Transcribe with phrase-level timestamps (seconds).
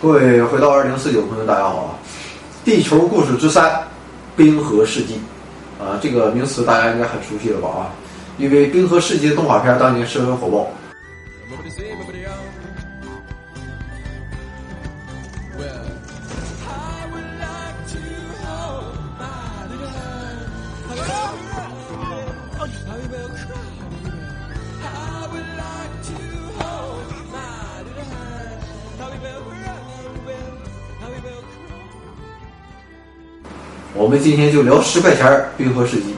[0.00, 1.98] 各位回到二零四九朋友，大家好啊！
[2.64, 3.82] 地球故事之三，
[4.36, 5.20] 冰河世纪
[5.76, 7.90] 啊，这个名词大家应该很熟悉了吧啊？
[8.38, 10.70] 因为冰河世纪的动画片当年十分火爆。
[34.08, 36.14] 我们今天就聊十块钱冰河世纪。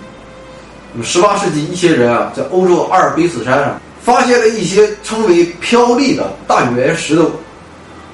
[1.03, 7.29] 十八世纪一些人啊，在欧洲阿尔卑斯山上发现了一些称为飘砾的大圆石头。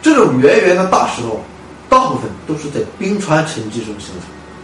[0.00, 1.42] 这种圆圆的大石头，
[1.90, 4.22] 大部分都是在冰川沉积中形成。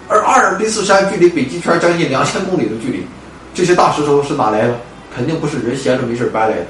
[0.08, 3.04] 而阿尔卑斯山距离北极圈将近两千公里的距离，
[3.52, 4.74] 这些大石头是哪来的？
[5.14, 6.64] 肯定不是人闲着没事搬来的。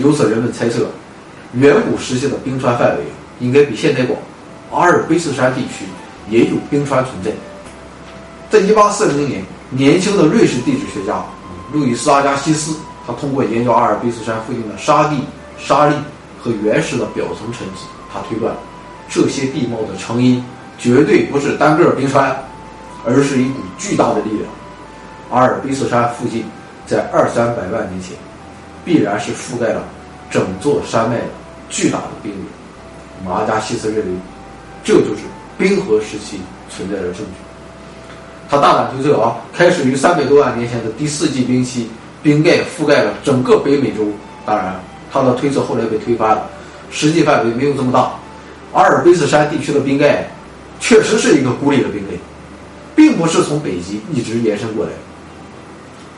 [0.00, 0.86] 由此人们猜测，
[1.54, 3.02] 远古时期的冰川范围
[3.40, 4.16] 应该比现在广。
[4.70, 5.84] 阿尔卑斯山地区。
[6.28, 7.30] 也有冰川存在。
[8.50, 11.24] 在一八四零年，年轻的瑞士地质学家
[11.72, 15.18] 路易斯阿加西斯，他通过研究阿尔卑斯山附近的沙地、
[15.58, 15.94] 沙砾
[16.40, 18.54] 和原石的表层沉积，他推断
[19.08, 20.44] 这些地貌的成因
[20.78, 22.36] 绝对不是单个冰川，
[23.04, 24.48] 而是一股巨大的力量。
[25.30, 26.44] 阿尔卑斯山附近，
[26.86, 28.16] 在二三百万年前，
[28.84, 29.82] 必然是覆盖了
[30.30, 31.24] 整座山脉的
[31.68, 33.32] 巨大的冰流。
[33.32, 34.12] 阿加西斯认为，
[34.84, 35.22] 这就是。
[35.56, 37.32] 冰河时期存在的证据，
[38.48, 41.88] 他大胆推测啊，开始于三百多万年前的第四纪冰期，
[42.22, 44.06] 冰盖覆盖了整个北美洲。
[44.44, 44.80] 当然，
[45.12, 46.50] 他的推测后来被推翻了，
[46.90, 48.10] 实际范围没有这么大。
[48.72, 50.28] 阿尔卑斯山地区的冰盖
[50.80, 52.16] 确实是一个孤立的冰盖，
[52.96, 54.90] 并不是从北极一直延伸过来。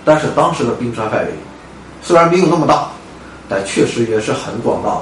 [0.04, 1.32] 但是当时的冰川范围
[2.00, 2.88] 虽然没有那么大，
[3.48, 4.98] 但确实也是很广大，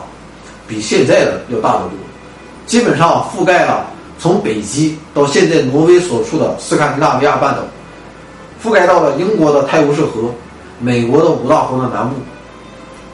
[0.67, 1.93] 比现在的要大得多，
[2.67, 3.87] 基本上覆盖了。
[4.19, 7.63] 从北极到现在挪威所处的斯堪的纳维亚半岛，
[8.63, 10.33] 覆盖到了英国的泰晤士河、
[10.79, 12.15] 美国的五大湖的南部，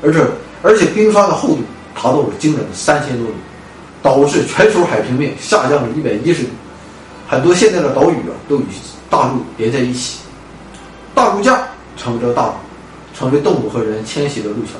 [0.02, 0.20] 而且
[0.62, 1.58] 而且冰川的厚度
[1.94, 3.34] 达到了惊人的三千多米，
[4.02, 6.50] 导致全球海平面下降了一百一十米，
[7.26, 8.64] 很多现在的岛屿啊都与
[9.08, 10.20] 大陆连在一起，
[11.14, 12.52] 大陆架成为了大陆，
[13.19, 14.78] 成为动物和人迁徙的路桥。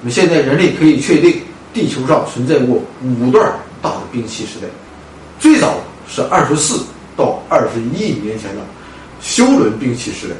[0.00, 1.40] 那么现在人类可以确定，
[1.72, 4.66] 地球上存在过五段大的冰期时代。
[5.40, 5.74] 最早
[6.06, 6.84] 是二十四
[7.16, 8.60] 到二十一亿年前的
[9.22, 10.34] 休伦冰期时代，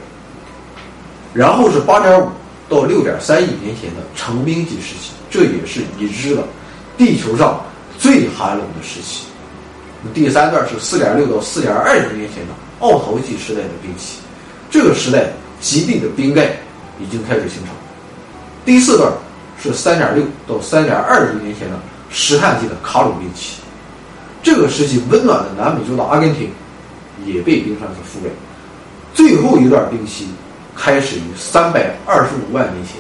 [1.33, 2.29] 然后是八点五
[2.69, 6.45] 到六点三亿年前的成冰期时期，这也是已知的
[6.99, 7.65] 地球上
[7.99, 9.25] 最寒冷的时期。
[10.13, 14.19] 第三段是四点六到四点二亿年前的奥陶纪时代的冰期，
[14.71, 15.31] 这个时代
[15.61, 16.57] 极地的冰盖
[17.01, 17.75] 已经开始形成。
[18.67, 19.11] 第四段
[19.63, 21.79] 是三点六到三点二亿年前的
[22.11, 23.60] 石炭纪的卡鲁冰期。
[24.43, 26.51] 这个时期，温暖的南美洲的阿根廷
[27.27, 28.31] 也被冰川所覆盖。
[29.13, 30.29] 最后一段冰期
[30.75, 32.97] 开始于三百二十五万年前，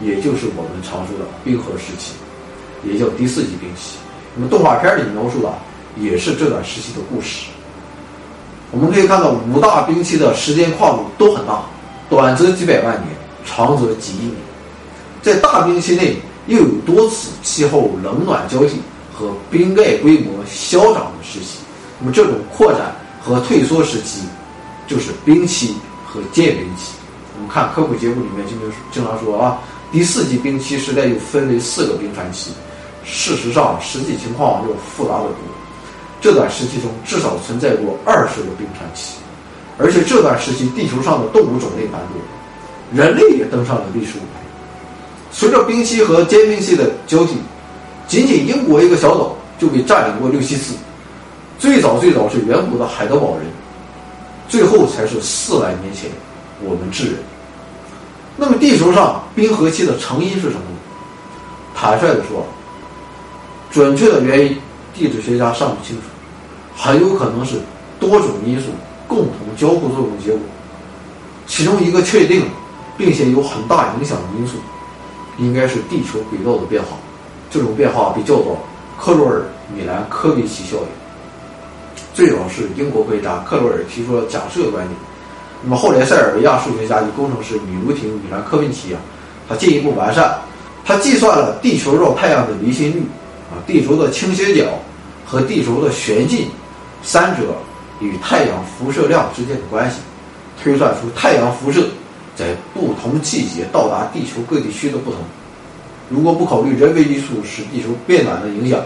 [0.00, 2.12] 也就是我们常说的冰河时期，
[2.82, 3.96] 也叫第四纪冰期。
[4.36, 5.52] 那么动画片里描述的
[5.96, 7.46] 也是这段时期的故事。
[8.70, 11.62] 我们可以看到，五大冰期的时间跨度都很大，
[12.10, 13.06] 短则几百万年，
[13.46, 14.34] 长则几亿年。
[15.22, 18.80] 在大冰期内，又有多次气候冷暖交替。
[19.14, 21.58] 和冰盖规模消长的时期，
[22.00, 24.22] 那么这种扩展和退缩时期，
[24.88, 26.92] 就是冰期和间冰期。
[27.36, 29.58] 我们看科普节目里面经常经常说啊，
[29.92, 32.50] 第四纪冰期时代又分为四个冰川期。
[33.04, 35.36] 事实上，实际情况要复杂的多。
[36.20, 39.16] 这段时期中至少存在过二十个冰川期，
[39.78, 42.20] 而且这段时期地球上的动物种类繁多，
[42.92, 44.40] 人类也登上了历史舞台。
[45.30, 47.36] 随着冰期和间冰期的交替。
[48.14, 50.76] 仅仅英国一个小岛就被占领过六七次，
[51.58, 53.46] 最早最早是远古的海德堡人，
[54.48, 56.08] 最后才是四万年前
[56.62, 57.14] 我们智人。
[58.36, 60.76] 那么地球上冰河期的成因是什么呢？
[61.74, 62.46] 坦率的说，
[63.72, 64.56] 准确的原因
[64.94, 66.02] 地质学家尚不清楚，
[66.76, 67.56] 很有可能是
[67.98, 68.68] 多种因素
[69.08, 70.40] 共同交互作用结果。
[71.48, 72.44] 其中一个确定
[72.96, 74.54] 并且有很大影响的因素，
[75.36, 76.96] 应该是地球轨道的变化。
[77.54, 78.58] 这种变化被叫做
[78.98, 80.88] 克罗尔米兰科维奇效应。
[82.12, 84.96] 最早是英国科学家克罗尔提出了假设观点，
[85.62, 88.98] 那么后来塞尔维亚数学家及工程师米卢廷米兰科维奇啊，
[89.48, 90.36] 他进一步完善，
[90.84, 93.00] 他计算了地球绕太阳的离心率
[93.52, 94.66] 啊，地球的倾斜角
[95.24, 96.48] 和地球的旋进
[97.04, 97.54] 三者
[98.00, 99.98] 与太阳辐射量之间的关系，
[100.60, 101.86] 推算出太阳辐射
[102.34, 105.20] 在不同季节到达地球各地区的不同。
[106.10, 108.80] 如果不考虑人为因素使地球变暖的影响，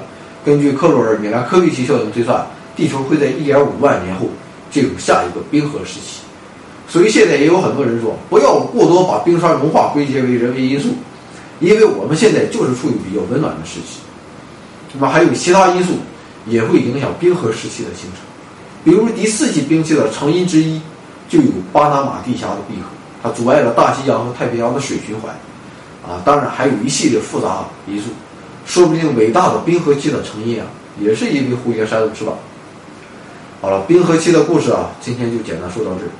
[0.44, 4.26] 根据克罗尔米兰科维奇效应推算，地球会在1.5万年后
[4.70, 6.20] 进入下一个冰河时期。
[6.88, 10.88] 所以现在也有很多人说，不要过多把冰川融化归结为人为因素，
[11.60, 14.00] 因为我们现在就是处于比较温暖的时期。
[14.94, 15.94] 那么还有其他因素
[16.46, 18.20] 也会影响冰河时期的形成，
[18.84, 20.80] 比如第四纪冰期的成因之一
[21.28, 22.88] 就有巴拿马地峡的闭合，
[23.22, 25.34] 它阻碍了大西洋和太平洋的水循环。
[26.06, 28.10] 啊，当然还有一系列复杂因素，
[28.66, 30.66] 说不定伟大的冰河期的成因啊，
[31.00, 32.34] 也是因为胡言山的翅膀。
[33.60, 36.10] 好了，冰河期的故事啊，今天就简单说到这儿。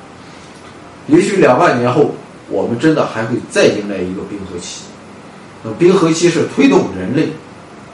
[1.07, 2.15] 也许两万年后，
[2.49, 4.83] 我们真的还会再迎来一个冰河期。
[5.63, 7.31] 那冰河期是推动人类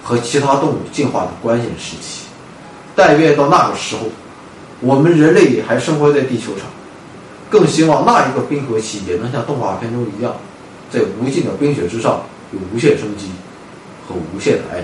[0.02, 2.22] 和其他动物进化的关键时期。
[2.96, 4.06] 但愿到那个时候，
[4.80, 6.66] 我们人类也还生活在地球上，
[7.50, 10.34] 更希望那一个冰河期也能像动画片中一样。
[10.94, 13.26] 在无尽的冰雪之上，有无限生机
[14.06, 14.78] 和无限的爱。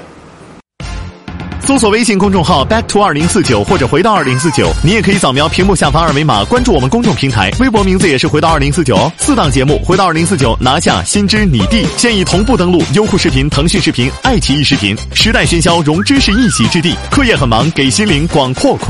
[1.64, 9.08] 搜索微信公众号 “back to 二零四九”或者“回到二零四九”，你也可以扫描屏幕下方二维码关注我们公众平台，微博名字也是“回到二零四九”。
[9.18, 14.96] 四档节目，《回到二零四九》拿下心知你地，现已同步登录优酷视频、腾讯视频、爱奇艺视频。
[15.14, 16.92] 时代喧嚣，融知识一席之地。
[17.08, 18.76] 课业很忙，给心灵广阔。